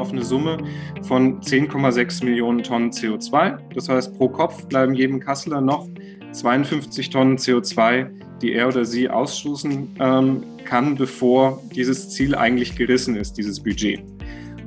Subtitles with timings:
[0.00, 0.58] auf eine Summe
[1.02, 3.58] von 10,6 Millionen Tonnen CO2.
[3.74, 5.88] Das heißt, pro Kopf bleiben jedem Kasseler noch
[6.32, 8.08] 52 Tonnen CO2,
[8.40, 14.02] die er oder sie ausstoßen ähm, kann, bevor dieses Ziel eigentlich gerissen ist, dieses Budget.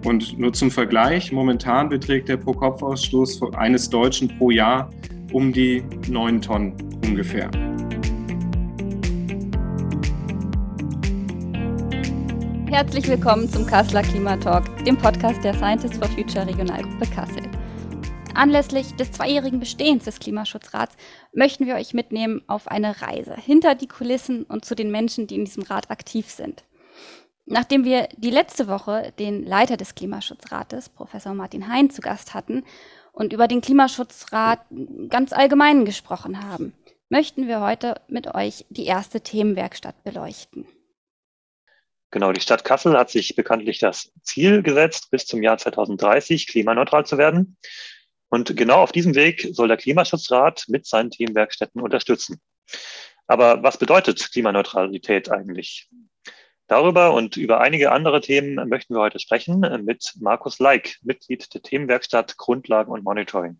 [0.05, 4.89] Und nur zum Vergleich, momentan beträgt der Pro-Kopf-Ausstoß eines Deutschen pro Jahr
[5.31, 6.73] um die 9 Tonnen
[7.05, 7.49] ungefähr.
[12.73, 17.43] Herzlich willkommen zum Kasseler Klimatalk, dem Podcast der Scientists for Future Regionalgruppe Kassel.
[18.33, 20.97] Anlässlich des zweijährigen Bestehens des Klimaschutzrats
[21.33, 25.35] möchten wir euch mitnehmen auf eine Reise hinter die Kulissen und zu den Menschen, die
[25.35, 26.63] in diesem Rat aktiv sind.
[27.45, 32.63] Nachdem wir die letzte Woche den Leiter des Klimaschutzrates, Professor Martin Hein, zu Gast hatten
[33.11, 34.61] und über den Klimaschutzrat
[35.09, 36.73] ganz allgemein gesprochen haben,
[37.07, 40.65] möchten wir heute mit euch die erste Themenwerkstatt beleuchten.
[42.13, 47.07] Genau, die Stadt Kassel hat sich bekanntlich das Ziel gesetzt, bis zum Jahr 2030 klimaneutral
[47.07, 47.57] zu werden.
[48.29, 52.39] Und genau auf diesem Weg soll der Klimaschutzrat mit seinen Themenwerkstätten unterstützen.
[53.25, 55.89] Aber was bedeutet Klimaneutralität eigentlich?
[56.67, 61.63] Darüber und über einige andere Themen möchten wir heute sprechen mit Markus Leik, Mitglied der
[61.63, 63.59] Themenwerkstatt Grundlagen und Monitoring.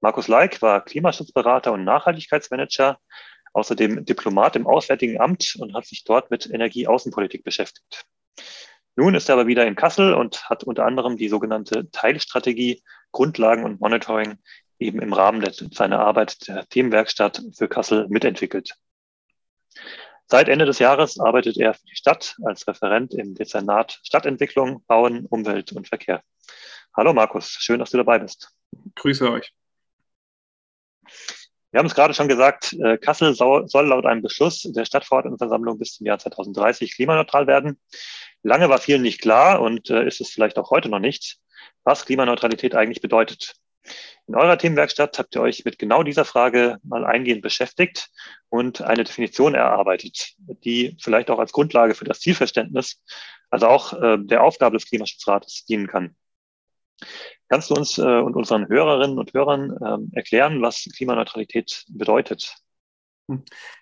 [0.00, 3.00] Markus Leik war Klimaschutzberater und Nachhaltigkeitsmanager,
[3.58, 8.06] außerdem Diplomat im Auswärtigen Amt und hat sich dort mit Energieaußenpolitik beschäftigt.
[8.96, 13.64] Nun ist er aber wieder in Kassel und hat unter anderem die sogenannte Teilstrategie Grundlagen
[13.64, 14.38] und Monitoring
[14.78, 18.74] eben im Rahmen seiner Arbeit der Themenwerkstatt für Kassel mitentwickelt.
[20.26, 25.26] Seit Ende des Jahres arbeitet er für die Stadt als Referent im Dezernat Stadtentwicklung, Bauen,
[25.26, 26.22] Umwelt und Verkehr.
[26.96, 28.50] Hallo Markus, schön, dass du dabei bist.
[28.94, 29.52] Grüße euch.
[31.70, 35.96] Wir haben es gerade schon gesagt, äh, Kassel soll laut einem Beschluss der Stadtverordnetenversammlung bis
[35.96, 37.78] zum Jahr 2030 klimaneutral werden.
[38.42, 41.38] Lange war vielen nicht klar und äh, ist es vielleicht auch heute noch nicht,
[41.84, 43.54] was Klimaneutralität eigentlich bedeutet.
[44.26, 48.08] In eurer Themenwerkstatt habt ihr euch mit genau dieser Frage mal eingehend beschäftigt
[48.48, 53.02] und eine Definition erarbeitet, die vielleicht auch als Grundlage für das Zielverständnis,
[53.50, 56.16] also auch äh, der Aufgabe des Klimaschutzrates dienen kann.
[57.48, 59.70] Kannst du uns äh, und unseren Hörerinnen und Hörern
[60.12, 62.56] äh, erklären, was Klimaneutralität bedeutet?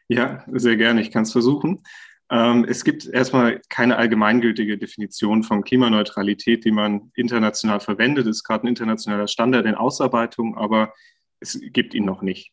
[0.08, 1.00] Ja, sehr gerne.
[1.00, 1.82] Ich kann es versuchen.
[2.30, 8.26] Ähm, es gibt erstmal keine allgemeingültige Definition von Klimaneutralität, die man international verwendet.
[8.26, 10.92] Es ist gerade ein internationaler Standard in Ausarbeitung, aber
[11.40, 12.52] es gibt ihn noch nicht.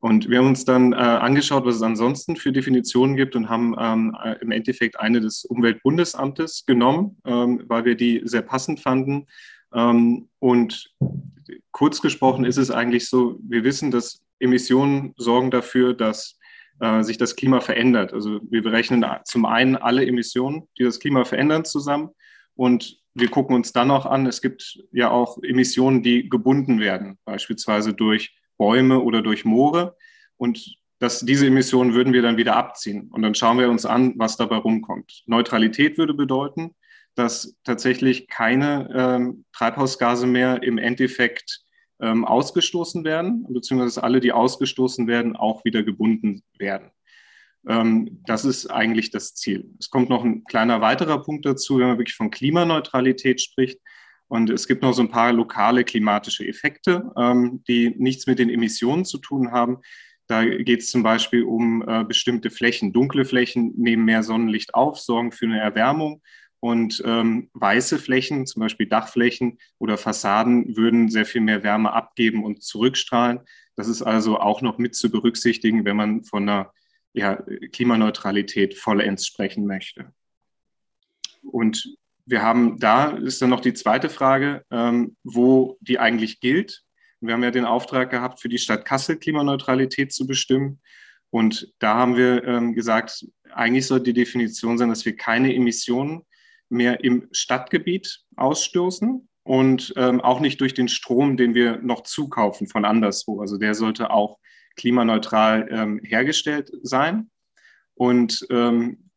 [0.00, 3.74] Und wir haben uns dann äh, angeschaut, was es ansonsten für Definitionen gibt und haben
[3.78, 9.26] ähm, äh, im Endeffekt eine des Umweltbundesamtes genommen, ähm, weil wir die sehr passend fanden.
[9.74, 10.92] Ähm, und
[11.72, 16.38] kurz gesprochen ist es eigentlich so, wir wissen, dass Emissionen sorgen dafür, dass
[16.80, 18.12] äh, sich das Klima verändert.
[18.12, 22.10] Also wir berechnen zum einen alle Emissionen, die das Klima verändern, zusammen.
[22.54, 27.18] Und wir gucken uns dann auch an, es gibt ja auch Emissionen, die gebunden werden,
[27.24, 29.96] beispielsweise durch Bäume oder durch Moore.
[30.36, 33.08] Und das, diese Emissionen würden wir dann wieder abziehen.
[33.12, 35.22] Und dann schauen wir uns an, was dabei rumkommt.
[35.26, 36.74] Neutralität würde bedeuten,
[37.14, 41.64] dass tatsächlich keine ähm, Treibhausgase mehr im Endeffekt
[42.00, 46.90] ähm, ausgestoßen werden, beziehungsweise alle, die ausgestoßen werden, auch wieder gebunden werden.
[47.66, 49.70] Ähm, das ist eigentlich das Ziel.
[49.78, 53.78] Es kommt noch ein kleiner weiterer Punkt dazu, wenn man wirklich von Klimaneutralität spricht.
[54.26, 58.50] Und es gibt noch so ein paar lokale klimatische Effekte, ähm, die nichts mit den
[58.50, 59.78] Emissionen zu tun haben.
[60.26, 62.92] Da geht es zum Beispiel um äh, bestimmte Flächen.
[62.92, 66.22] Dunkle Flächen nehmen mehr Sonnenlicht auf, sorgen für eine Erwärmung.
[66.64, 72.42] Und ähm, weiße Flächen, zum Beispiel Dachflächen oder Fassaden, würden sehr viel mehr Wärme abgeben
[72.42, 73.40] und zurückstrahlen.
[73.76, 76.72] Das ist also auch noch mit zu berücksichtigen, wenn man von einer
[77.12, 77.36] ja,
[77.70, 80.10] Klimaneutralität vollends sprechen möchte.
[81.42, 86.82] Und wir haben da ist dann noch die zweite Frage, ähm, wo die eigentlich gilt.
[87.20, 90.80] Wir haben ja den Auftrag gehabt, für die Stadt Kassel Klimaneutralität zu bestimmen.
[91.28, 96.22] Und da haben wir ähm, gesagt, eigentlich soll die Definition sein, dass wir keine Emissionen
[96.68, 102.66] mehr im Stadtgebiet ausstoßen und ähm, auch nicht durch den Strom, den wir noch zukaufen
[102.66, 103.40] von anderswo.
[103.40, 104.38] Also der sollte auch
[104.76, 107.30] klimaneutral ähm, hergestellt sein.
[107.94, 109.10] Und ähm,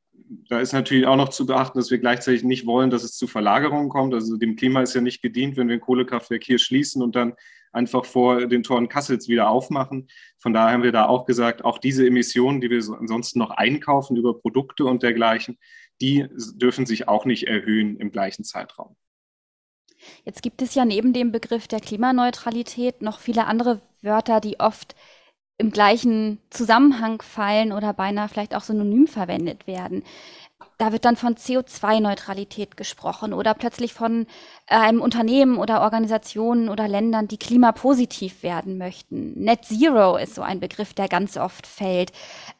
[0.50, 3.28] da ist natürlich auch noch zu beachten, dass wir gleichzeitig nicht wollen, dass es zu
[3.28, 4.14] Verlagerungen kommt.
[4.14, 7.34] Also dem Klima ist ja nicht gedient, wenn wir ein Kohlekraftwerk hier schließen und dann
[7.72, 10.08] einfach vor den Toren Kassels wieder aufmachen.
[10.40, 14.18] Von daher haben wir da auch gesagt, auch diese Emissionen, die wir ansonsten noch einkaufen
[14.18, 15.58] über Produkte und dergleichen,
[16.02, 18.96] die dürfen sich auch nicht erhöhen im gleichen Zeitraum.
[20.26, 24.96] Jetzt gibt es ja neben dem Begriff der Klimaneutralität noch viele andere Wörter, die oft
[25.58, 30.04] im gleichen Zusammenhang fallen oder beinahe vielleicht auch synonym verwendet werden.
[30.78, 34.28] Da wird dann von CO2-Neutralität gesprochen oder plötzlich von
[34.68, 39.34] äh, einem Unternehmen oder Organisationen oder Ländern, die klimapositiv werden möchten.
[39.42, 42.12] Net Zero ist so ein Begriff, der ganz oft fällt.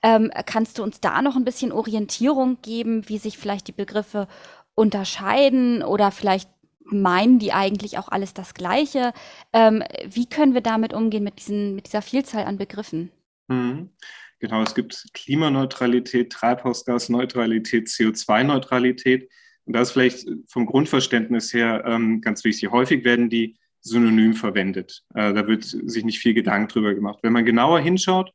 [0.02, 4.28] Ähm, kannst du uns da noch ein bisschen Orientierung geben, wie sich vielleicht die Begriffe
[4.74, 6.50] unterscheiden oder vielleicht
[6.90, 9.14] meinen die eigentlich auch alles das Gleiche?
[9.54, 13.12] Ähm, wie können wir damit umgehen mit, diesen, mit dieser Vielzahl an Begriffen?
[13.48, 13.92] Mhm.
[14.40, 19.30] Genau, es gibt Klimaneutralität, Treibhausgasneutralität, CO2-Neutralität.
[19.66, 22.72] Und das ist vielleicht vom Grundverständnis her ähm, ganz wichtig.
[22.72, 25.04] Häufig werden die synonym verwendet.
[25.14, 27.20] Äh, da wird sich nicht viel Gedanken drüber gemacht.
[27.24, 28.32] Wenn man genauer hinschaut,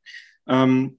[0.49, 0.99] ähm,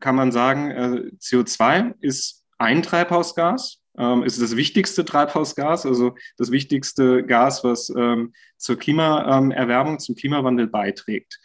[0.00, 6.50] kann man sagen, äh, CO2 ist ein Treibhausgas, ähm, ist das wichtigste Treibhausgas, also das
[6.50, 11.38] wichtigste Gas, was ähm, zur Klimaerwärmung, zum Klimawandel beiträgt.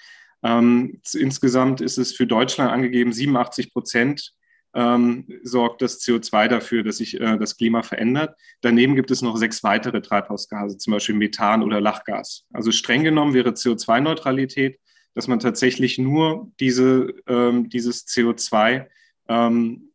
[0.43, 4.33] Ähm, insgesamt ist es für Deutschland angegeben, 87 Prozent
[4.73, 8.37] ähm, sorgt das CO2 dafür, dass sich äh, das Klima verändert.
[8.61, 12.45] Daneben gibt es noch sechs weitere Treibhausgase, zum Beispiel Methan oder Lachgas.
[12.53, 14.79] Also streng genommen wäre CO2-Neutralität,
[15.13, 18.87] dass man tatsächlich nur diese, ähm, dieses CO2
[19.27, 19.91] ähm,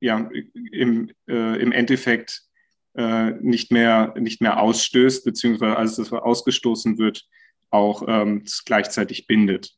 [0.00, 0.30] ja,
[0.72, 2.42] im, äh, im Endeffekt
[2.94, 7.26] äh, nicht, mehr, nicht mehr ausstößt, beziehungsweise als das ausgestoßen wird,
[7.70, 9.76] auch ähm, gleichzeitig bindet.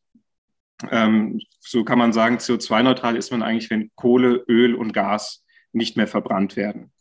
[0.91, 5.97] Ähm, so kann man sagen, CO2-neutral ist man eigentlich, wenn Kohle, Öl und Gas nicht
[5.97, 6.93] mehr verbrannt werden.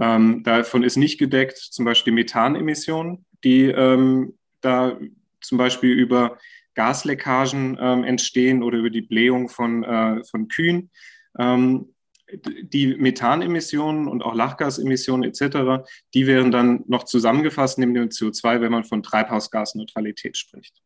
[0.00, 4.98] Ähm, davon ist nicht gedeckt zum Beispiel Methanemissionen, die ähm, da
[5.40, 6.38] zum Beispiel über
[6.74, 10.90] Gasleckagen ähm, entstehen oder über die Blähung von, äh, von Kühen.
[11.38, 11.94] Ähm,
[12.30, 18.70] die Methanemissionen und auch Lachgasemissionen etc., die wären dann noch zusammengefasst neben dem CO2, wenn
[18.70, 20.76] man von Treibhausgasneutralität spricht.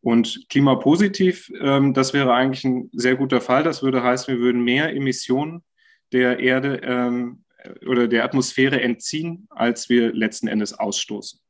[0.00, 3.64] Und klimapositiv, ähm, das wäre eigentlich ein sehr guter Fall.
[3.64, 5.64] Das würde heißen, wir würden mehr Emissionen
[6.12, 7.44] der Erde ähm,
[7.86, 11.40] oder der Atmosphäre entziehen, als wir letzten Endes ausstoßen.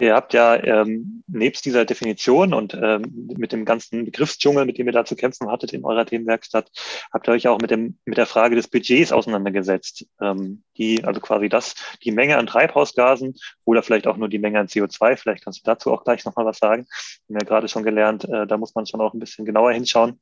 [0.00, 4.86] Ihr habt ja ähm, nebst dieser Definition und ähm, mit dem ganzen Begriffsdschungel, mit dem
[4.86, 6.70] ihr da zu kämpfen hattet in eurer Themenwerkstatt,
[7.12, 10.06] habt ihr euch auch mit, dem, mit der Frage des Budgets auseinandergesetzt.
[10.20, 14.58] Ähm, die, also quasi das, die Menge an Treibhausgasen oder vielleicht auch nur die Menge
[14.58, 15.16] an CO2.
[15.16, 16.86] Vielleicht kannst du dazu auch gleich nochmal was sagen.
[17.28, 19.72] Wir haben ja gerade schon gelernt, äh, da muss man schon auch ein bisschen genauer
[19.72, 20.18] hinschauen.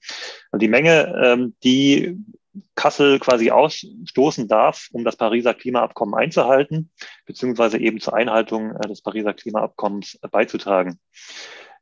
[0.50, 2.18] Und die Menge, ähm, die
[2.74, 6.90] Kassel quasi ausstoßen darf, um das Pariser Klimaabkommen einzuhalten,
[7.26, 10.98] beziehungsweise eben zur Einhaltung äh, des Pariser Klimaabkommens beizutragen.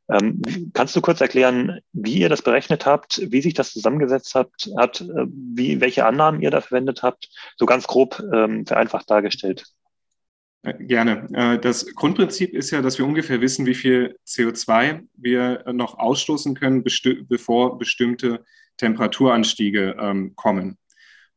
[0.09, 0.41] Ähm,
[0.73, 5.01] kannst du kurz erklären, wie ihr das berechnet habt, wie sich das zusammengesetzt habt, habt
[5.01, 9.65] äh, wie, welche Annahmen ihr da verwendet habt, so ganz grob ähm, vereinfacht dargestellt?
[10.63, 11.59] Äh, gerne.
[11.61, 16.83] Das Grundprinzip ist ja, dass wir ungefähr wissen, wie viel CO2 wir noch ausstoßen können,
[16.83, 18.43] bevor bestimmte
[18.77, 20.77] Temperaturanstiege ähm, kommen.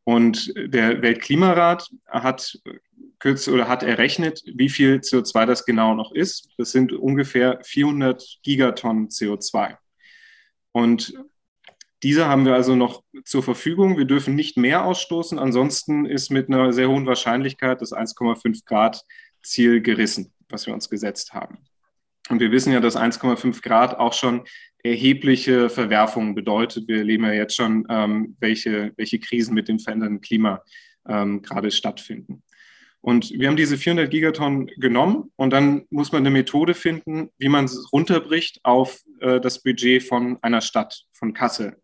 [0.04, 2.58] Und der Weltklimarat hat
[3.20, 6.48] kürz oder hat errechnet, wie viel CO2 das genau noch ist.
[6.56, 9.76] Das sind ungefähr 400 Gigatonnen CO2.
[10.72, 11.14] Und
[12.02, 13.98] diese haben wir also noch zur Verfügung.
[13.98, 15.38] Wir dürfen nicht mehr ausstoßen.
[15.38, 19.02] Ansonsten ist mit einer sehr hohen Wahrscheinlichkeit das 1,5 Grad
[19.42, 21.58] Ziel gerissen, was wir uns gesetzt haben.
[22.28, 24.44] Und wir wissen ja, dass 1,5 Grad auch schon
[24.82, 26.88] erhebliche Verwerfungen bedeutet.
[26.88, 30.62] Wir erleben ja jetzt schon, ähm, welche, welche Krisen mit dem verändernden Klima
[31.06, 32.42] ähm, gerade stattfinden.
[33.02, 37.48] Und wir haben diese 400 Gigatonnen genommen und dann muss man eine Methode finden, wie
[37.48, 41.80] man es runterbricht auf äh, das Budget von einer Stadt, von Kassel.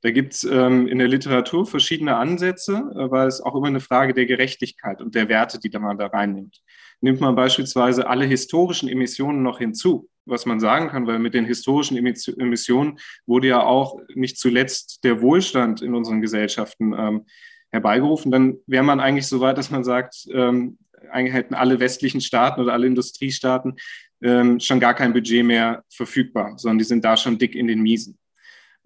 [0.00, 3.80] Da gibt es ähm, in der Literatur verschiedene Ansätze, äh, weil es auch immer eine
[3.80, 6.60] Frage der Gerechtigkeit und der Werte, die man da reinnimmt.
[7.00, 11.44] Nimmt man beispielsweise alle historischen Emissionen noch hinzu, was man sagen kann, weil mit den
[11.44, 17.26] historischen Emissionen wurde ja auch nicht zuletzt der Wohlstand in unseren Gesellschaften ähm,
[17.70, 20.78] herbeigerufen, dann wäre man eigentlich so weit, dass man sagt, ähm,
[21.10, 23.76] eigentlich hätten alle westlichen Staaten oder alle Industriestaaten
[24.22, 27.80] ähm, schon gar kein Budget mehr verfügbar, sondern die sind da schon dick in den
[27.80, 28.18] Miesen.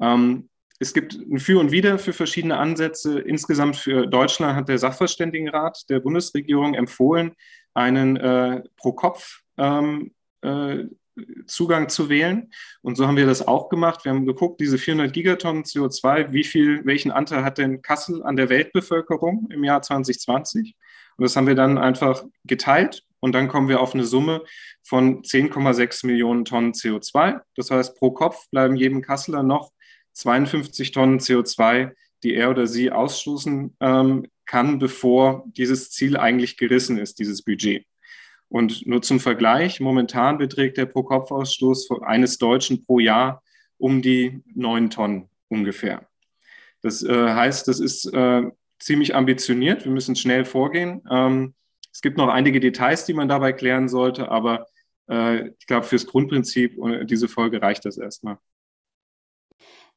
[0.01, 0.49] Ähm,
[0.83, 3.21] es gibt ein Für und Wider für verschiedene Ansätze.
[3.21, 7.33] Insgesamt für Deutschland hat der Sachverständigenrat der Bundesregierung empfohlen,
[7.73, 10.13] einen äh, pro Kopf ähm,
[10.43, 10.85] äh,
[11.47, 12.51] zu wählen.
[12.81, 14.05] Und so haben wir das auch gemacht.
[14.05, 18.37] Wir haben geguckt, diese 400 Gigatonnen CO2, wie viel, welchen Anteil hat denn Kassel an
[18.37, 20.75] der Weltbevölkerung im Jahr 2020?
[21.17, 24.43] Und das haben wir dann einfach geteilt und dann kommen wir auf eine Summe
[24.83, 27.41] von 10,6 Millionen Tonnen CO2.
[27.55, 29.71] Das heißt, pro Kopf bleiben jedem Kasseler noch
[30.13, 31.93] 52 Tonnen CO2,
[32.23, 37.87] die er oder sie ausstoßen ähm, kann, bevor dieses Ziel eigentlich gerissen ist, dieses Budget.
[38.49, 43.43] Und nur zum Vergleich, momentan beträgt der Pro-Kopf-Ausstoß eines Deutschen pro Jahr
[43.79, 46.07] um die neun Tonnen ungefähr.
[46.83, 48.43] Das äh, heißt, das ist äh,
[48.79, 49.85] ziemlich ambitioniert.
[49.85, 51.03] Wir müssen schnell vorgehen.
[51.11, 51.55] Ähm,
[51.93, 54.67] es gibt noch einige Details, die man dabei klären sollte, aber
[55.09, 58.39] äh, ich glaube, fürs Grundprinzip und diese Folge reicht das erstmal.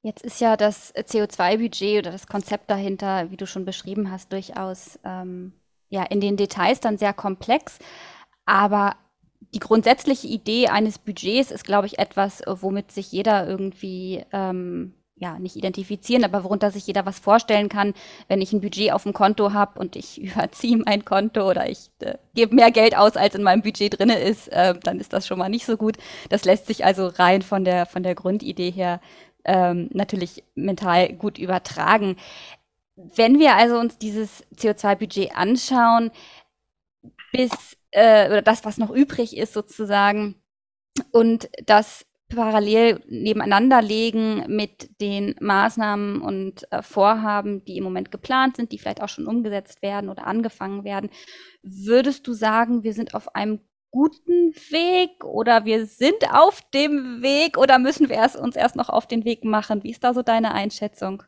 [0.05, 4.99] Jetzt ist ja das CO2-Budget oder das Konzept dahinter, wie du schon beschrieben hast, durchaus
[5.03, 5.51] ähm,
[5.89, 7.79] ja, in den Details dann sehr komplex.
[8.45, 8.97] Aber
[9.55, 15.39] die grundsätzliche Idee eines Budgets ist, glaube ich, etwas, womit sich jeder irgendwie ähm, ja,
[15.39, 17.95] nicht identifizieren, aber worunter sich jeder was vorstellen kann,
[18.27, 21.89] wenn ich ein Budget auf dem Konto habe und ich überziehe mein Konto oder ich
[22.01, 25.25] äh, gebe mehr Geld aus, als in meinem Budget drin ist, äh, dann ist das
[25.25, 25.97] schon mal nicht so gut.
[26.29, 28.99] Das lässt sich also rein von der, von der Grundidee her
[29.45, 32.17] ähm, natürlich mental gut übertragen.
[32.95, 36.11] Wenn wir also uns dieses CO2-Budget anschauen,
[37.31, 40.35] bis, äh, oder das, was noch übrig ist sozusagen,
[41.11, 48.55] und das parallel nebeneinander legen mit den Maßnahmen und äh, Vorhaben, die im Moment geplant
[48.55, 51.09] sind, die vielleicht auch schon umgesetzt werden oder angefangen werden.
[51.61, 53.59] Würdest du sagen, wir sind auf einem
[53.91, 58.89] guten Weg oder wir sind auf dem Weg oder müssen wir erst, uns erst noch
[58.89, 59.83] auf den Weg machen?
[59.83, 61.23] Wie ist da so deine Einschätzung?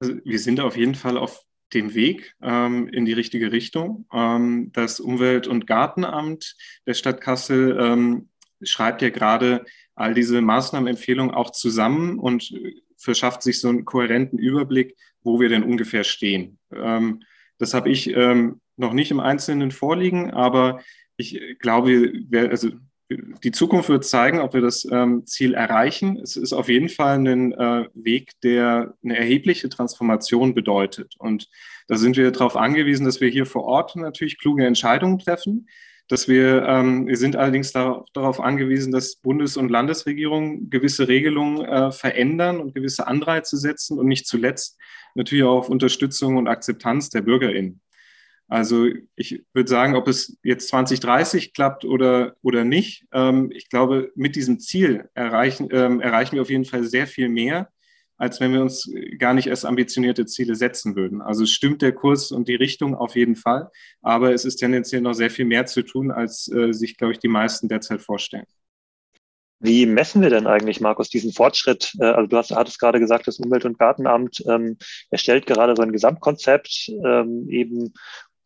[0.00, 4.06] Also wir sind auf jeden Fall auf dem Weg ähm, in die richtige Richtung.
[4.12, 6.56] Ähm, das Umwelt- und Gartenamt
[6.86, 8.28] der Stadt Kassel ähm,
[8.62, 12.52] schreibt ja gerade all diese Maßnahmenempfehlungen auch zusammen und
[12.96, 16.58] verschafft sich so einen kohärenten Überblick, wo wir denn ungefähr stehen.
[16.74, 17.22] Ähm,
[17.58, 20.80] das habe ich ähm, noch nicht im Einzelnen vorliegen, aber
[21.20, 22.70] ich glaube, wir, also
[23.42, 26.18] die Zukunft wird zeigen, ob wir das ähm, Ziel erreichen.
[26.22, 31.14] Es ist auf jeden Fall ein äh, Weg, der eine erhebliche Transformation bedeutet.
[31.18, 31.48] Und
[31.88, 35.66] da sind wir darauf angewiesen, dass wir hier vor Ort natürlich kluge Entscheidungen treffen
[36.10, 41.64] dass wir, ähm, wir sind allerdings darauf, darauf angewiesen, dass Bundes- und Landesregierungen gewisse Regelungen
[41.64, 44.76] äh, verändern und gewisse Anreize setzen und nicht zuletzt
[45.14, 47.80] natürlich auch auf Unterstützung und Akzeptanz der BürgerInnen.
[48.50, 54.10] Also ich würde sagen, ob es jetzt 2030 klappt oder, oder nicht, ähm, ich glaube,
[54.16, 57.68] mit diesem Ziel erreichen, ähm, erreichen wir auf jeden Fall sehr viel mehr,
[58.16, 61.22] als wenn wir uns gar nicht erst ambitionierte Ziele setzen würden.
[61.22, 63.70] Also stimmt der Kurs und die Richtung auf jeden Fall,
[64.02, 67.20] aber es ist tendenziell noch sehr viel mehr zu tun, als äh, sich, glaube ich,
[67.20, 68.46] die meisten derzeit vorstellen.
[69.62, 71.92] Wie messen wir denn eigentlich, Markus, diesen Fortschritt?
[72.00, 74.78] Äh, also du hast, hattest gerade gesagt, das Umwelt- und Gartenamt ähm,
[75.10, 77.92] erstellt gerade so ein Gesamtkonzept, ähm, eben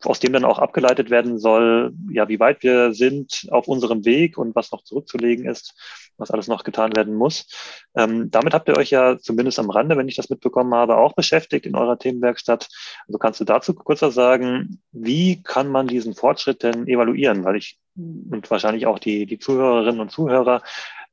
[0.07, 4.37] aus dem dann auch abgeleitet werden soll, ja, wie weit wir sind auf unserem Weg
[4.37, 5.73] und was noch zurückzulegen ist,
[6.17, 7.47] was alles noch getan werden muss.
[7.95, 11.13] Ähm, damit habt ihr euch ja zumindest am Rande, wenn ich das mitbekommen habe, auch
[11.13, 12.67] beschäftigt in eurer Themenwerkstatt.
[13.07, 17.43] Also kannst du dazu kurz was sagen, wie kann man diesen Fortschritt denn evaluieren?
[17.43, 20.61] Weil ich und wahrscheinlich auch die, die Zuhörerinnen und Zuhörer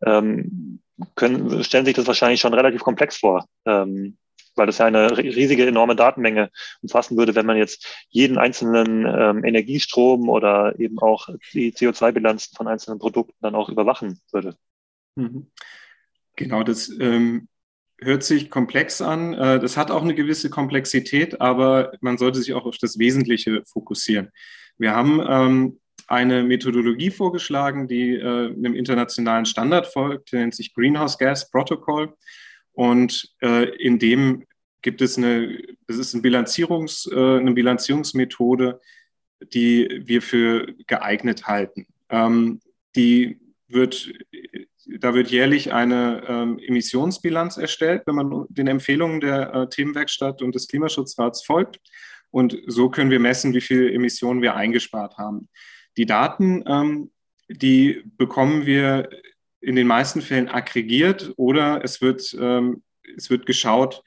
[0.05, 0.81] ähm,
[1.15, 3.47] können, stellen sich das wahrscheinlich schon relativ komplex vor.
[3.67, 4.19] Ähm,
[4.55, 6.51] weil das ja eine riesige, enorme Datenmenge
[6.83, 12.69] umfassen würde, wenn man jetzt jeden einzelnen ähm, Energiestrom oder eben auch die CO2-Bilanzen von
[12.69, 14.57] einzelnen Produkten dann auch überwachen würde.
[15.17, 15.47] Mhm.
[16.37, 17.49] Genau, das ähm,
[18.01, 19.35] hört sich komplex an.
[19.35, 23.63] Äh, das hat auch eine gewisse Komplexität, aber man sollte sich auch auf das Wesentliche
[23.67, 24.31] fokussieren.
[24.79, 30.75] Wir haben ähm, eine Methodologie vorgeschlagen, die äh, einem internationalen Standard folgt, der nennt sich
[30.75, 32.15] Greenhouse Gas Protocol.
[32.73, 34.47] Und äh, in dem
[34.83, 38.81] gibt es eine, das ist ein Bilanzierungs, äh, eine Bilanzierungsmethode,
[39.53, 41.87] die wir für geeignet halten.
[42.09, 42.61] Ähm,
[42.97, 44.13] die wird,
[44.87, 50.55] da wird jährlich eine ähm, Emissionsbilanz erstellt, wenn man den Empfehlungen der äh, Themenwerkstatt und
[50.55, 51.81] des Klimaschutzrats folgt.
[52.31, 55.49] Und so können wir messen, wie viel Emissionen wir eingespart haben.
[55.97, 57.11] Die Daten, ähm,
[57.49, 59.09] die bekommen wir
[59.63, 62.83] in den meisten Fällen aggregiert oder es wird, ähm,
[63.17, 64.03] es wird geschaut,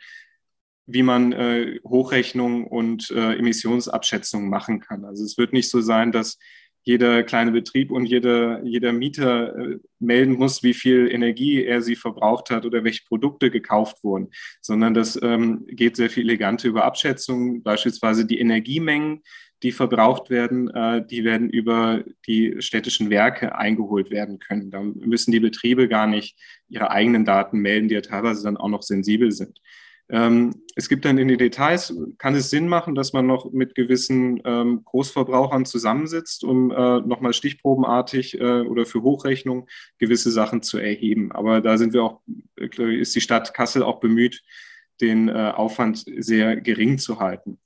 [0.86, 5.06] wie man äh, Hochrechnung und äh, Emissionsabschätzung machen kann.
[5.06, 6.38] Also es wird nicht so sein, dass
[6.84, 11.96] jeder kleine Betrieb und jeder, jeder Mieter äh, melden muss, wie viel Energie er sie
[11.96, 14.30] verbraucht hat oder welche Produkte gekauft wurden,
[14.62, 19.24] sondern das ähm, geht sehr viel eleganter über Abschätzungen, beispielsweise die Energiemengen,
[19.66, 24.70] die verbraucht werden, äh, die werden über die städtischen Werke eingeholt werden können.
[24.70, 26.38] Da müssen die Betriebe gar nicht
[26.70, 29.60] ihre eigenen Daten melden, die ja teilweise dann auch noch sensibel sind.
[30.08, 33.74] Ähm, es gibt dann in den Details, kann es Sinn machen, dass man noch mit
[33.74, 39.68] gewissen ähm, Großverbrauchern zusammensitzt, um äh, nochmal stichprobenartig äh, oder für Hochrechnung
[39.98, 41.32] gewisse Sachen zu erheben.
[41.32, 42.22] Aber da sind wir auch,
[42.60, 44.44] äh, ist die Stadt Kassel auch bemüht,
[45.02, 47.58] den äh, Aufwand sehr gering zu halten.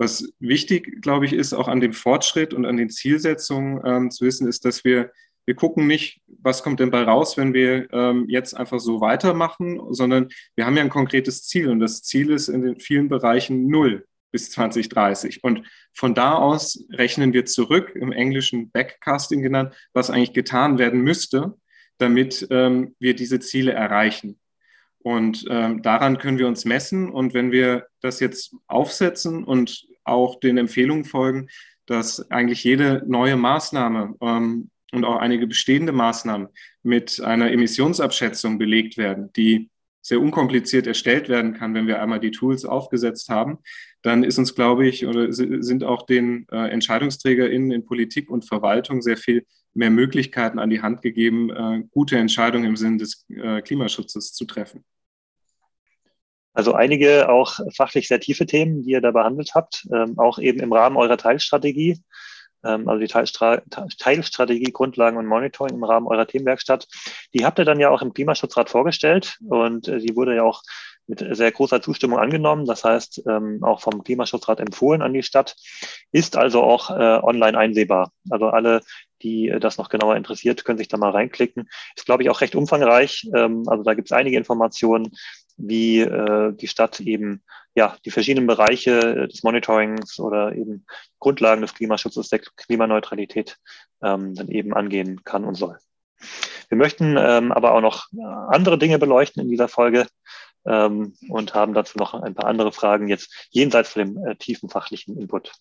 [0.00, 4.24] Was wichtig, glaube ich, ist auch an dem Fortschritt und an den Zielsetzungen ähm, zu
[4.24, 5.12] wissen, ist, dass wir,
[5.44, 9.78] wir gucken nicht, was kommt denn bei raus, wenn wir ähm, jetzt einfach so weitermachen,
[9.90, 13.66] sondern wir haben ja ein konkretes Ziel und das Ziel ist in den vielen Bereichen
[13.66, 14.06] null.
[14.32, 15.44] bis 2030.
[15.44, 21.02] Und von da aus rechnen wir zurück, im Englischen Backcasting genannt, was eigentlich getan werden
[21.02, 21.58] müsste,
[21.98, 24.38] damit ähm, wir diese Ziele erreichen.
[25.02, 27.10] Und ähm, daran können wir uns messen.
[27.10, 31.48] Und wenn wir das jetzt aufsetzen und auch den Empfehlungen folgen,
[31.86, 36.48] dass eigentlich jede neue Maßnahme ähm, und auch einige bestehende Maßnahmen
[36.82, 39.70] mit einer Emissionsabschätzung belegt werden, die
[40.02, 43.58] sehr unkompliziert erstellt werden kann, wenn wir einmal die Tools aufgesetzt haben,
[44.02, 49.02] dann ist uns, glaube ich, oder sind auch den äh, EntscheidungsträgerInnen in Politik und Verwaltung
[49.02, 53.60] sehr viel mehr Möglichkeiten an die Hand gegeben, äh, gute Entscheidungen im Sinne des äh,
[53.60, 54.84] Klimaschutzes zu treffen.
[56.52, 60.60] Also einige auch fachlich sehr tiefe Themen, die ihr da behandelt habt, ähm, auch eben
[60.60, 62.02] im Rahmen eurer Teilstrategie
[62.64, 63.62] ähm, also die Teilstra
[63.98, 66.88] Teilstrategie, Grundlagen und Monitoring im Rahmen eurer Themenwerkstatt.
[67.34, 70.62] Die habt ihr dann ja auch im Klimaschutzrat vorgestellt und äh, die wurde ja auch
[71.06, 72.66] mit sehr großer Zustimmung angenommen.
[72.66, 75.56] Das heißt, ähm, auch vom Klimaschutzrat empfohlen an die Stadt,
[76.12, 78.12] ist also auch äh, online einsehbar.
[78.30, 78.82] Also alle,
[79.22, 81.68] die äh, das noch genauer interessiert, können sich da mal reinklicken.
[81.96, 83.28] Ist, glaube ich, auch recht umfangreich.
[83.34, 85.10] Ähm, also da gibt es einige Informationen,
[85.62, 87.42] wie äh, die Stadt eben
[87.74, 90.86] ja die verschiedenen Bereiche des Monitorings oder eben
[91.18, 93.58] Grundlagen des Klimaschutzes, der Klimaneutralität
[94.02, 95.78] ähm, dann eben angehen kann und soll.
[96.68, 98.06] Wir möchten ähm, aber auch noch
[98.48, 100.06] andere Dinge beleuchten in dieser Folge
[100.66, 104.68] ähm, und haben dazu noch ein paar andere Fragen jetzt jenseits von dem äh, tiefen
[104.68, 105.52] fachlichen Input.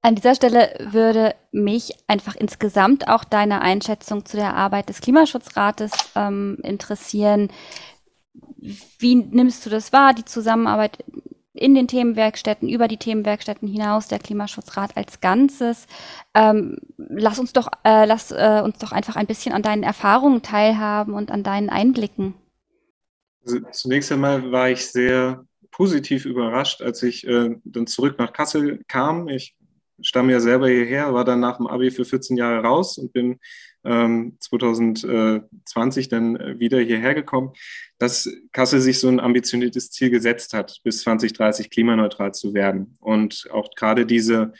[0.00, 5.90] An dieser Stelle würde mich einfach insgesamt auch deine Einschätzung zu der Arbeit des Klimaschutzrates
[6.14, 7.50] ähm, interessieren.
[8.60, 11.04] Wie nimmst du das wahr, die Zusammenarbeit
[11.52, 15.86] in den Themenwerkstätten, über die Themenwerkstätten hinaus, der Klimaschutzrat als Ganzes?
[16.34, 20.42] Ähm, lass uns doch, äh, lass äh, uns doch einfach ein bisschen an deinen Erfahrungen
[20.42, 22.34] teilhaben und an deinen Einblicken.
[23.44, 28.82] Also zunächst einmal war ich sehr positiv überrascht, als ich äh, dann zurück nach Kassel
[28.88, 29.28] kam.
[29.28, 29.56] Ich
[30.00, 33.38] stamme ja selber hierher, war dann nach dem Abi für 14 Jahre raus und bin
[33.84, 37.52] 2020 dann äh, wieder hierher gekommen,
[37.98, 42.96] dass Kassel sich so ein ambitioniertes Ziel gesetzt hat, bis 2030 klimaneutral zu werden.
[43.00, 44.52] Und auch gerade diese,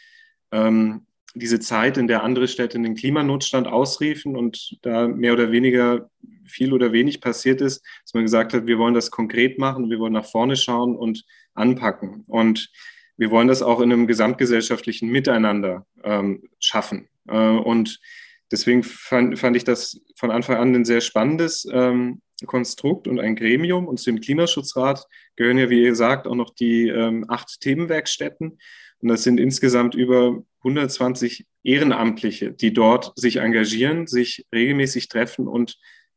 [0.52, 6.11] ähm, diese Zeit, in der andere Städte den Klimanotstand ausriefen und da mehr oder weniger
[6.44, 9.98] viel oder wenig passiert ist, dass man gesagt hat, wir wollen das konkret machen, wir
[9.98, 12.24] wollen nach vorne schauen und anpacken.
[12.26, 12.70] Und
[13.16, 17.09] wir wollen das auch in einem gesamtgesellschaftlichen Miteinander ähm, schaffen.
[17.26, 18.00] Äh, und
[18.51, 23.37] deswegen fand, fand ich das von Anfang an ein sehr spannendes ähm, Konstrukt und ein
[23.37, 23.89] Gremium.
[23.89, 25.05] Und zu dem Klimaschutzrat
[25.37, 28.59] gehören ja, wie ihr sagt, auch noch die ähm, acht Themenwerkstätten.
[29.01, 35.77] Und das sind insgesamt über 120 Ehrenamtliche, die dort sich engagieren, sich regelmäßig treffen und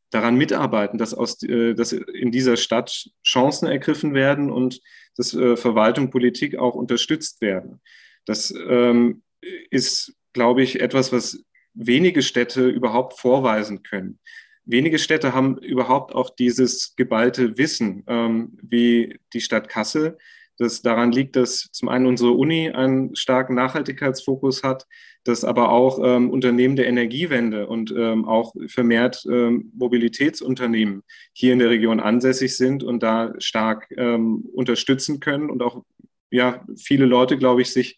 [0.09, 4.81] daran mitarbeiten, dass, aus, äh, dass in dieser Stadt Chancen ergriffen werden und
[5.15, 7.81] dass äh, Verwaltung, Politik auch unterstützt werden.
[8.25, 9.23] Das ähm,
[9.69, 14.19] ist, glaube ich, etwas, was wenige Städte überhaupt vorweisen können.
[14.65, 20.17] Wenige Städte haben überhaupt auch dieses geballte Wissen, ähm, wie die Stadt Kassel,
[20.57, 24.85] das daran liegt, dass zum einen unsere Uni einen starken Nachhaltigkeitsfokus hat,
[25.23, 31.03] dass aber auch ähm, Unternehmen der Energiewende und ähm, auch vermehrt ähm, Mobilitätsunternehmen
[31.33, 35.83] hier in der Region ansässig sind und da stark ähm, unterstützen können und auch
[36.29, 37.97] ja, viele Leute, glaube ich, sich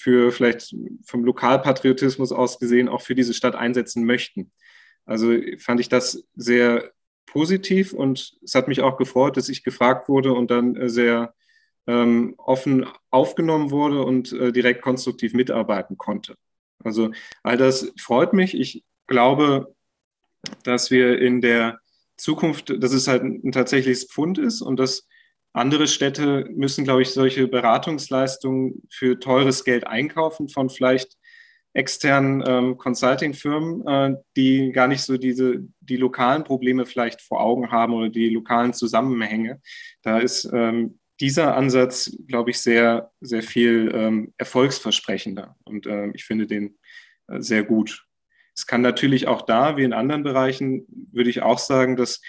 [0.00, 4.50] für vielleicht vom Lokalpatriotismus aus gesehen auch für diese Stadt einsetzen möchten.
[5.04, 6.90] Also fand ich das sehr
[7.26, 11.34] positiv und es hat mich auch gefreut, dass ich gefragt wurde und dann äh, sehr
[11.86, 16.34] ähm, offen aufgenommen wurde und äh, direkt konstruktiv mitarbeiten konnte.
[16.82, 17.10] Also
[17.42, 18.58] all das freut mich.
[18.58, 19.74] Ich glaube,
[20.62, 21.80] dass wir in der
[22.16, 25.06] Zukunft, dass es halt ein tatsächliches Pfund ist und dass
[25.52, 31.16] andere Städte müssen, glaube ich, solche Beratungsleistungen für teures Geld einkaufen von vielleicht
[31.72, 37.70] externen ähm, Consulting-Firmen, äh, die gar nicht so diese die lokalen Probleme vielleicht vor Augen
[37.70, 39.60] haben oder die lokalen Zusammenhänge.
[40.02, 45.56] Da ist ähm, dieser Ansatz, glaube ich, sehr, sehr viel ähm, erfolgsversprechender.
[45.64, 46.78] Und äh, ich finde den
[47.28, 48.06] äh, sehr gut.
[48.56, 52.20] Es kann natürlich auch da, wie in anderen Bereichen, würde ich auch sagen, dass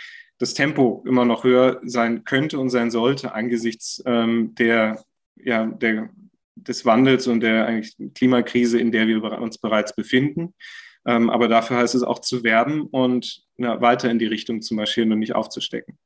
[0.42, 5.04] das Tempo immer noch höher sein könnte und sein sollte angesichts ähm, der,
[5.36, 6.10] ja, der,
[6.56, 10.56] des Wandels und der eigentlich Klimakrise, in der wir uns bereits befinden.
[11.06, 14.74] Ähm, aber dafür heißt es auch zu werben und ja, weiter in die Richtung zu
[14.74, 16.00] marschieren und nicht aufzustecken.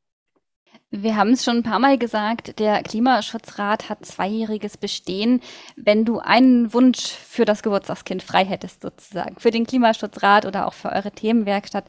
[0.91, 5.41] Wir haben es schon ein paar Mal gesagt, der Klimaschutzrat hat zweijähriges Bestehen.
[5.76, 10.74] Wenn du einen Wunsch für das Geburtstagskind frei hättest, sozusagen, für den Klimaschutzrat oder auch
[10.74, 11.86] für eure Themenwerkstatt,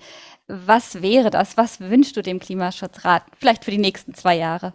[0.48, 1.56] was wäre das?
[1.56, 3.24] Was wünschst du dem Klimaschutzrat?
[3.38, 4.74] Vielleicht für die nächsten zwei Jahre?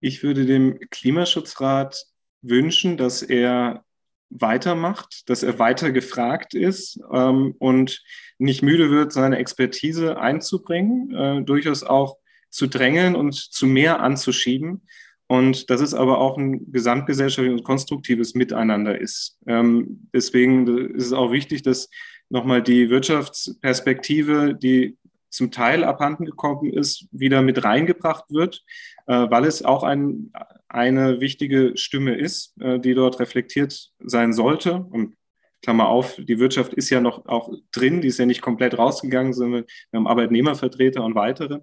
[0.00, 2.06] Ich würde dem Klimaschutzrat
[2.42, 3.84] wünschen, dass er
[4.30, 8.02] weitermacht, dass er weiter gefragt ist ähm, und
[8.38, 12.16] nicht müde wird, seine Expertise einzubringen, äh, durchaus auch
[12.48, 14.82] zu drängeln und zu mehr anzuschieben.
[15.26, 19.38] Und dass es aber auch ein gesamtgesellschaftliches und konstruktives Miteinander ist.
[19.46, 21.88] Ähm, deswegen ist es auch wichtig, dass
[22.30, 24.96] nochmal die Wirtschaftsperspektive, die
[25.28, 28.64] zum Teil abhanden gekommen ist, wieder mit reingebracht wird,
[29.06, 30.32] äh, weil es auch ein,
[30.68, 34.74] eine wichtige Stimme ist, äh, die dort reflektiert sein sollte.
[34.74, 35.14] Und
[35.62, 39.32] Klammer auf, die Wirtschaft ist ja noch auch drin, die ist ja nicht komplett rausgegangen,
[39.32, 41.60] sondern wir haben Arbeitnehmervertreter und weitere.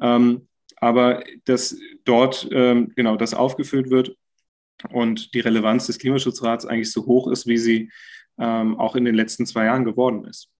[0.00, 4.16] Ähm, aber dass dort ähm, genau das aufgefüllt wird
[4.90, 7.90] und die Relevanz des Klimaschutzrats eigentlich so hoch ist, wie sie
[8.38, 10.50] ähm, auch in den letzten zwei Jahren geworden ist.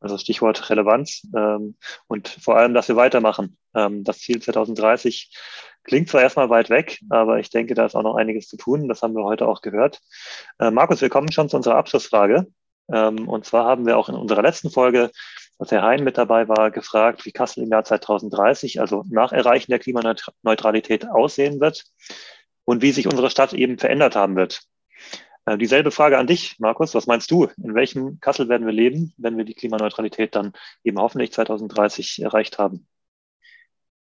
[0.00, 3.58] Also Stichwort Relevanz ähm, und vor allem, dass wir weitermachen.
[3.74, 5.30] Ähm, das Ziel 2030
[5.84, 8.88] klingt zwar erstmal weit weg, aber ich denke, da ist auch noch einiges zu tun.
[8.88, 10.00] Das haben wir heute auch gehört.
[10.58, 12.46] Äh, Markus, wir kommen schon zu unserer Abschlussfrage.
[12.92, 15.10] Ähm, und zwar haben wir auch in unserer letzten Folge
[15.58, 19.70] als Herr Hein mit dabei war, gefragt, wie Kassel im Jahr 2030, also nach Erreichen
[19.70, 21.84] der Klimaneutralität, aussehen wird
[22.64, 24.62] und wie sich unsere Stadt eben verändert haben wird.
[25.46, 26.94] Äh, dieselbe Frage an dich, Markus.
[26.94, 27.48] Was meinst du?
[27.62, 30.52] In welchem Kassel werden wir leben, wenn wir die Klimaneutralität dann
[30.84, 32.86] eben hoffentlich 2030 erreicht haben?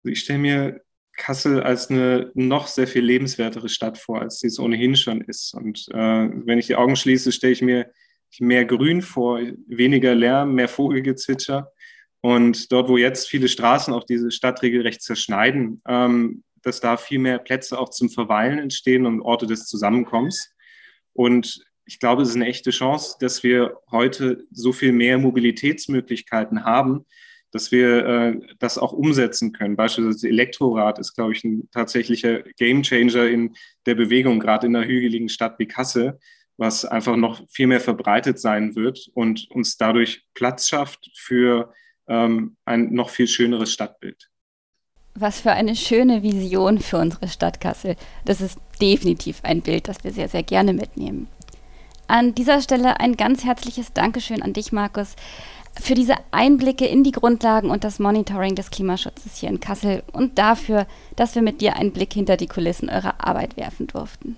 [0.02, 0.80] Ich stelle mir
[1.16, 5.54] Kassel als eine noch sehr viel lebenswertere Stadt vor, als sie es ohnehin schon ist.
[5.54, 5.96] Und äh,
[6.44, 7.90] wenn ich die Augen schließe, stelle ich mir
[8.40, 11.70] mehr Grün vor, weniger Lärm, mehr Vogelgezwitscher.
[12.20, 17.18] Und dort, wo jetzt viele Straßen auch diese Stadt regelrecht zerschneiden, ähm, dass da viel
[17.18, 20.50] mehr Plätze auch zum Verweilen entstehen und Orte des Zusammenkommens.
[21.14, 26.64] Und ich glaube, es ist eine echte Chance, dass wir heute so viel mehr Mobilitätsmöglichkeiten
[26.64, 27.06] haben,
[27.50, 29.76] dass wir äh, das auch umsetzen können.
[29.76, 33.54] Beispielsweise Elektrorad ist, glaube ich, ein tatsächlicher Gamechanger in
[33.86, 36.18] der Bewegung, gerade in einer hügeligen Stadt wie Kassel,
[36.56, 41.72] was einfach noch viel mehr verbreitet sein wird und uns dadurch Platz schafft für
[42.08, 44.30] ähm, ein noch viel schöneres Stadtbild.
[45.16, 47.94] Was für eine schöne Vision für unsere Stadt Kassel.
[48.24, 51.28] Das ist definitiv ein Bild, das wir sehr, sehr gerne mitnehmen.
[52.08, 55.14] An dieser Stelle ein ganz herzliches Dankeschön an dich, Markus,
[55.80, 60.38] für diese Einblicke in die Grundlagen und das Monitoring des Klimaschutzes hier in Kassel und
[60.38, 64.36] dafür, dass wir mit dir einen Blick hinter die Kulissen eurer Arbeit werfen durften.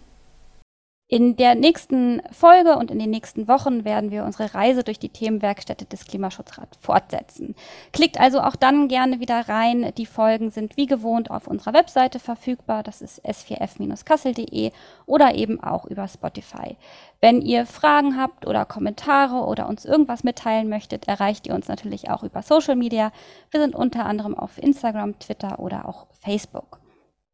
[1.09, 5.09] In der nächsten Folge und in den nächsten Wochen werden wir unsere Reise durch die
[5.09, 7.55] Themenwerkstätte des Klimaschutzrats fortsetzen.
[7.93, 9.93] Klickt also auch dann gerne wieder rein.
[9.97, 12.83] Die Folgen sind wie gewohnt auf unserer Webseite verfügbar.
[12.83, 14.73] Das ist s4f-kassel.de
[15.07, 16.77] oder eben auch über Spotify.
[17.21, 22.11] Wenn ihr Fragen habt oder Kommentare oder uns irgendwas mitteilen möchtet, erreicht ihr uns natürlich
[22.11, 23.13] auch über Social Media.
[23.53, 26.81] Wir sind unter anderem auf Instagram, Twitter oder auch Facebook.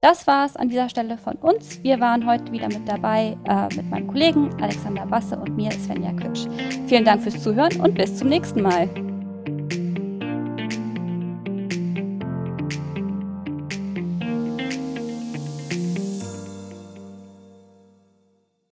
[0.04, 1.80] Das war es an dieser Stelle von uns.
[1.84, 6.12] Wir waren heute wieder mit dabei äh, mit meinem Kollegen Alexander Basse und mir, Svenja
[6.14, 6.48] Kütsch.
[6.88, 8.88] Vielen Dank fürs Zuhören und bis zum nächsten Mal.